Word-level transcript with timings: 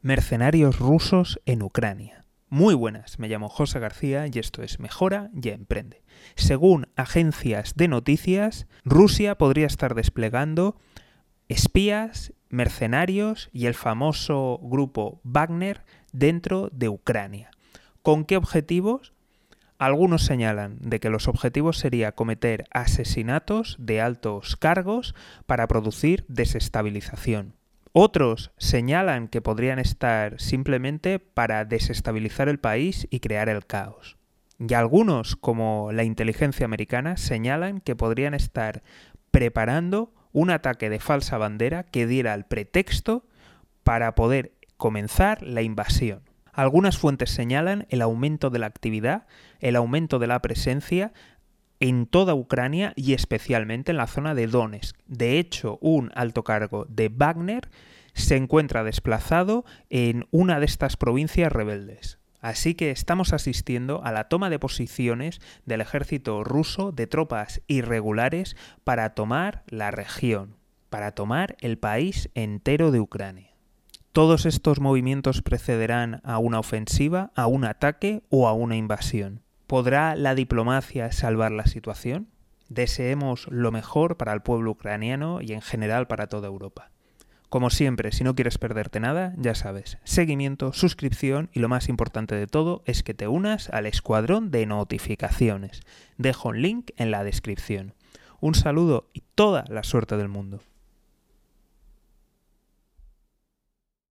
Mercenarios 0.00 0.78
rusos 0.78 1.40
en 1.44 1.60
Ucrania. 1.60 2.24
Muy 2.48 2.74
buenas, 2.74 3.18
me 3.18 3.26
llamo 3.28 3.48
José 3.48 3.80
García 3.80 4.28
y 4.32 4.38
esto 4.38 4.62
es 4.62 4.78
Mejora 4.78 5.28
y 5.34 5.48
Emprende. 5.48 6.04
Según 6.36 6.86
agencias 6.94 7.74
de 7.74 7.88
noticias, 7.88 8.68
Rusia 8.84 9.36
podría 9.36 9.66
estar 9.66 9.96
desplegando 9.96 10.76
espías, 11.48 12.32
mercenarios 12.48 13.50
y 13.52 13.66
el 13.66 13.74
famoso 13.74 14.60
grupo 14.62 15.20
Wagner 15.24 15.84
dentro 16.12 16.70
de 16.72 16.88
Ucrania. 16.88 17.50
¿Con 18.00 18.24
qué 18.24 18.36
objetivos? 18.36 19.14
Algunos 19.78 20.24
señalan 20.24 20.78
de 20.80 21.00
que 21.00 21.10
los 21.10 21.26
objetivos 21.26 21.76
sería 21.76 22.12
cometer 22.12 22.66
asesinatos 22.70 23.74
de 23.80 24.00
altos 24.00 24.54
cargos 24.54 25.16
para 25.46 25.66
producir 25.66 26.24
desestabilización. 26.28 27.57
Otros 28.00 28.52
señalan 28.58 29.26
que 29.26 29.42
podrían 29.42 29.80
estar 29.80 30.40
simplemente 30.40 31.18
para 31.18 31.64
desestabilizar 31.64 32.48
el 32.48 32.60
país 32.60 33.08
y 33.10 33.18
crear 33.18 33.48
el 33.48 33.66
caos. 33.66 34.18
Y 34.60 34.72
algunos, 34.74 35.34
como 35.34 35.90
la 35.90 36.04
inteligencia 36.04 36.64
americana, 36.64 37.16
señalan 37.16 37.80
que 37.80 37.96
podrían 37.96 38.34
estar 38.34 38.84
preparando 39.32 40.12
un 40.30 40.50
ataque 40.50 40.90
de 40.90 41.00
falsa 41.00 41.38
bandera 41.38 41.82
que 41.82 42.06
diera 42.06 42.34
el 42.34 42.44
pretexto 42.44 43.26
para 43.82 44.14
poder 44.14 44.52
comenzar 44.76 45.42
la 45.42 45.62
invasión. 45.62 46.20
Algunas 46.52 46.98
fuentes 46.98 47.30
señalan 47.30 47.88
el 47.88 48.02
aumento 48.02 48.50
de 48.50 48.60
la 48.60 48.66
actividad, 48.66 49.26
el 49.58 49.74
aumento 49.74 50.20
de 50.20 50.28
la 50.28 50.40
presencia 50.40 51.12
en 51.80 52.06
toda 52.06 52.34
Ucrania 52.34 52.92
y 52.96 53.12
especialmente 53.12 53.92
en 53.92 53.98
la 53.98 54.06
zona 54.06 54.34
de 54.34 54.46
Donetsk. 54.46 54.96
De 55.06 55.38
hecho, 55.38 55.78
un 55.80 56.10
alto 56.14 56.44
cargo 56.44 56.86
de 56.88 57.08
Wagner 57.08 57.68
se 58.14 58.36
encuentra 58.36 58.84
desplazado 58.84 59.64
en 59.90 60.26
una 60.30 60.58
de 60.58 60.66
estas 60.66 60.96
provincias 60.96 61.52
rebeldes. 61.52 62.18
Así 62.40 62.74
que 62.74 62.90
estamos 62.90 63.32
asistiendo 63.32 64.02
a 64.04 64.12
la 64.12 64.28
toma 64.28 64.48
de 64.50 64.58
posiciones 64.58 65.40
del 65.66 65.80
ejército 65.80 66.44
ruso 66.44 66.92
de 66.92 67.06
tropas 67.06 67.62
irregulares 67.66 68.56
para 68.84 69.14
tomar 69.14 69.64
la 69.66 69.90
región, 69.90 70.56
para 70.88 71.12
tomar 71.12 71.56
el 71.60 71.78
país 71.78 72.30
entero 72.34 72.92
de 72.92 73.00
Ucrania. 73.00 73.54
Todos 74.12 74.46
estos 74.46 74.80
movimientos 74.80 75.42
precederán 75.42 76.20
a 76.24 76.38
una 76.38 76.58
ofensiva, 76.58 77.30
a 77.34 77.46
un 77.46 77.64
ataque 77.64 78.22
o 78.30 78.48
a 78.48 78.52
una 78.52 78.76
invasión. 78.76 79.42
¿Podrá 79.68 80.16
la 80.16 80.34
diplomacia 80.34 81.12
salvar 81.12 81.52
la 81.52 81.66
situación? 81.66 82.28
Deseemos 82.70 83.46
lo 83.50 83.70
mejor 83.70 84.16
para 84.16 84.32
el 84.32 84.40
pueblo 84.40 84.70
ucraniano 84.70 85.42
y 85.42 85.52
en 85.52 85.60
general 85.60 86.06
para 86.06 86.26
toda 86.26 86.48
Europa. 86.48 86.90
Como 87.50 87.68
siempre, 87.68 88.10
si 88.12 88.24
no 88.24 88.34
quieres 88.34 88.56
perderte 88.56 88.98
nada, 88.98 89.34
ya 89.36 89.54
sabes, 89.54 89.98
seguimiento, 90.04 90.72
suscripción 90.72 91.50
y 91.52 91.60
lo 91.60 91.68
más 91.68 91.90
importante 91.90 92.34
de 92.34 92.46
todo 92.46 92.82
es 92.86 93.02
que 93.02 93.12
te 93.12 93.28
unas 93.28 93.68
al 93.68 93.84
escuadrón 93.84 94.50
de 94.50 94.64
notificaciones. 94.64 95.82
Dejo 96.16 96.48
un 96.48 96.62
link 96.62 96.92
en 96.96 97.10
la 97.10 97.22
descripción. 97.22 97.92
Un 98.40 98.54
saludo 98.54 99.10
y 99.12 99.20
toda 99.34 99.66
la 99.68 99.82
suerte 99.82 100.16
del 100.16 100.28
mundo. 100.28 100.62